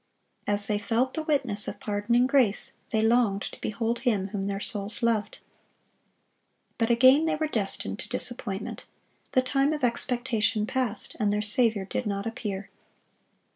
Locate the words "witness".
1.21-1.67